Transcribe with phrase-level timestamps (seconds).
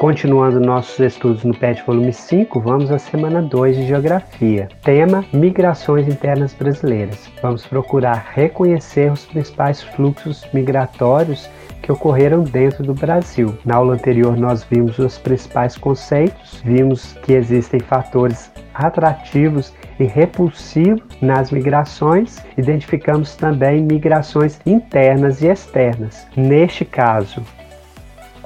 [0.00, 4.66] Continuando nossos estudos no PET volume 5, vamos à semana 2 de Geografia.
[4.82, 7.30] Tema: Migrações internas brasileiras.
[7.42, 11.50] Vamos procurar reconhecer os principais fluxos migratórios
[11.82, 13.54] que ocorreram dentro do Brasil.
[13.62, 21.02] Na aula anterior, nós vimos os principais conceitos, vimos que existem fatores atrativos e repulsivos
[21.20, 26.26] nas migrações, identificamos também migrações internas e externas.
[26.34, 27.42] Neste caso,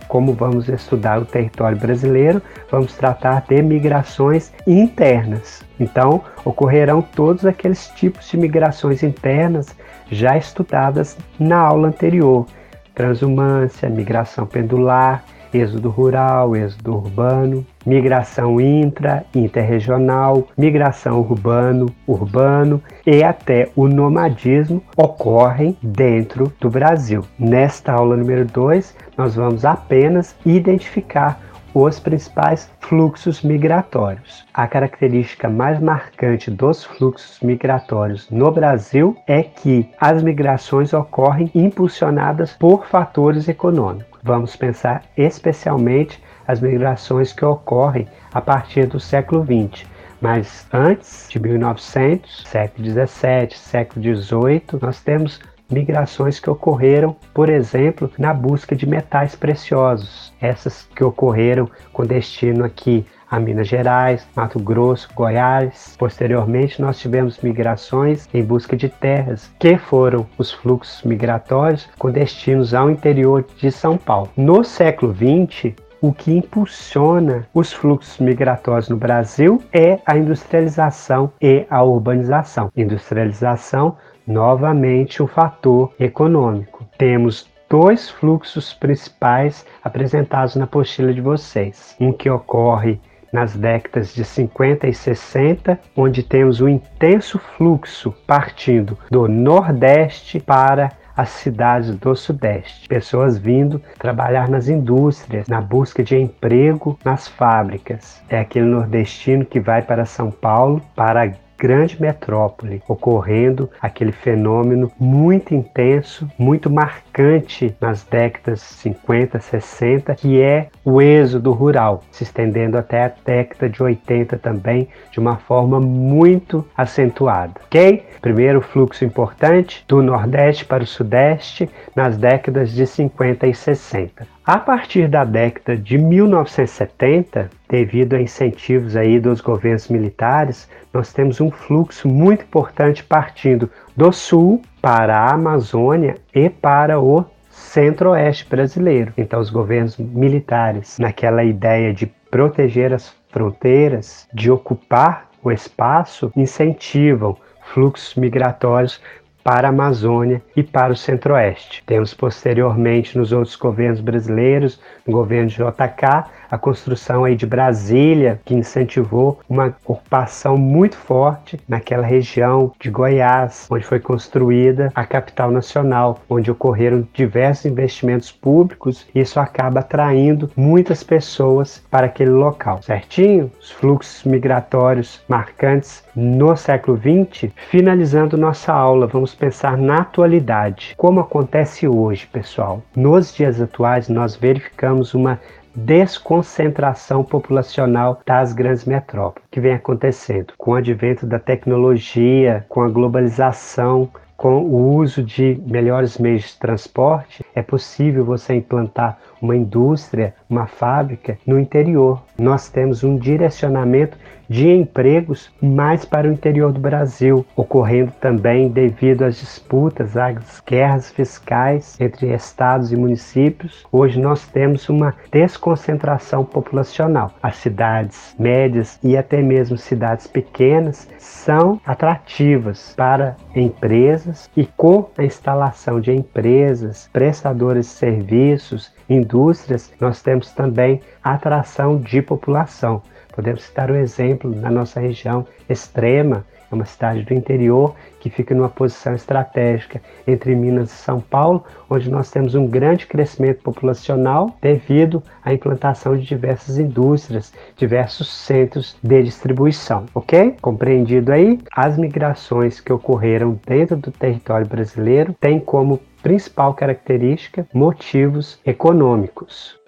[0.08, 2.40] como vamos estudar o território brasileiro,
[2.70, 5.62] vamos tratar de migrações internas.
[5.78, 9.74] Então, ocorrerão todos aqueles tipos de migrações internas
[10.10, 12.46] já estudadas na aula anterior:
[12.94, 23.70] transumância, migração pendular, êxodo rural, êxodo urbano, migração intra, interregional, migração urbano, urbano e até
[23.76, 27.24] o nomadismo ocorrem dentro do Brasil.
[27.38, 31.40] Nesta aula número 2, nós vamos apenas identificar
[31.74, 34.46] os principais fluxos migratórios.
[34.54, 42.52] A característica mais marcante dos fluxos migratórios no Brasil é que as migrações ocorrem impulsionadas
[42.52, 44.20] por fatores econômicos.
[44.22, 49.84] Vamos pensar especialmente as migrações que ocorrem a partir do século XX.
[50.20, 58.10] Mas antes de 1900, século XVII, século XVIII, nós temos migrações que ocorreram, por exemplo,
[58.18, 60.32] na busca de metais preciosos.
[60.40, 65.96] Essas que ocorreram com destino aqui a Minas Gerais, Mato Grosso, Goiás.
[65.98, 72.74] Posteriormente, nós tivemos migrações em busca de terras, que foram os fluxos migratórios com destinos
[72.74, 74.30] ao interior de São Paulo.
[74.36, 81.66] No século XX, o que impulsiona os fluxos migratórios no Brasil é a industrialização e
[81.70, 82.70] a urbanização.
[82.76, 83.96] Industrialização,
[84.26, 86.84] novamente, um fator econômico.
[86.98, 91.96] Temos dois fluxos principais apresentados na apostila de vocês.
[92.00, 93.00] Um que ocorre
[93.32, 100.92] nas décadas de 50 e 60, onde temos um intenso fluxo partindo do Nordeste para
[101.16, 102.88] as cidades do Sudeste.
[102.88, 108.22] Pessoas vindo trabalhar nas indústrias, na busca de emprego nas fábricas.
[108.28, 115.54] É aquele nordestino que vai para São Paulo para grande metrópole, ocorrendo aquele fenômeno muito
[115.54, 123.04] intenso, muito marcante nas décadas 50, 60, que é o êxodo rural, se estendendo até
[123.04, 127.54] a década de 80 também, de uma forma muito acentuada.
[127.66, 128.04] Ok?
[128.20, 134.33] Primeiro fluxo importante do Nordeste para o Sudeste nas décadas de 50 e 60.
[134.46, 141.40] A partir da década de 1970, devido a incentivos aí dos governos militares, nós temos
[141.40, 149.14] um fluxo muito importante partindo do sul para a Amazônia e para o centro-oeste brasileiro.
[149.16, 157.34] Então, os governos militares, naquela ideia de proteger as fronteiras, de ocupar o espaço, incentivam
[157.72, 159.00] fluxos migratórios
[159.44, 161.84] para a Amazônia e para o Centro-Oeste.
[161.86, 168.40] Temos posteriormente nos outros governos brasileiros, no governo de JK, a construção aí de Brasília,
[168.44, 175.50] que incentivou uma ocupação muito forte naquela região de Goiás, onde foi construída a capital
[175.50, 182.82] nacional, onde ocorreram diversos investimentos públicos, e isso acaba atraindo muitas pessoas para aquele local,
[182.82, 183.50] certinho?
[183.60, 187.50] Os fluxos migratórios marcantes no século XX.
[187.70, 190.94] Finalizando nossa aula, vamos pensar na atualidade.
[190.96, 192.82] Como acontece hoje, pessoal?
[192.94, 195.40] Nos dias atuais, nós verificamos uma
[195.74, 202.88] desconcentração populacional das grandes metrópoles que vem acontecendo com o advento da tecnologia, com a
[202.88, 210.34] globalização, com o uso de melhores meios de transporte, é possível você implantar uma indústria,
[210.50, 212.22] uma fábrica no interior.
[212.38, 214.18] Nós temos um direcionamento
[214.48, 221.10] de empregos mais para o interior do Brasil, ocorrendo também devido às disputas, às guerras
[221.10, 223.84] fiscais entre estados e municípios.
[223.90, 227.32] Hoje nós temos uma desconcentração populacional.
[227.42, 235.24] As cidades médias e até mesmo cidades pequenas são atrativas para empresas e com a
[235.24, 243.02] instalação de empresas, prestadores de serviços, indústrias, nós temos também atração de população.
[243.34, 248.54] Podemos citar o exemplo na nossa região extrema, é uma cidade do interior que fica
[248.54, 254.56] numa posição estratégica entre Minas e São Paulo, onde nós temos um grande crescimento populacional
[254.62, 260.56] devido à implantação de diversas indústrias, diversos centros de distribuição, ok?
[260.62, 261.58] Compreendido aí?
[261.74, 269.83] As migrações que ocorreram dentro do território brasileiro têm como principal característica motivos econômicos.